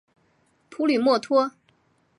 [0.71, 1.51] 普吕默托。